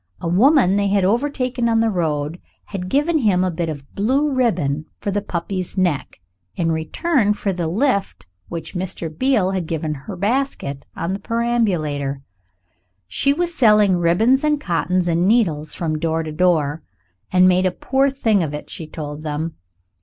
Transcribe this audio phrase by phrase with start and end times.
[0.19, 4.33] A woman they had overtaken on the road had given him a bit of blue
[4.33, 6.19] ribbon for the puppy's neck,
[6.55, 9.15] in return for the lift which Mr.
[9.15, 12.23] Beale had given her basket on the perambulator.
[13.07, 16.81] She was selling ribbons and cottons and needles from door to door,
[17.31, 19.53] and made a poor thing of it, she told them.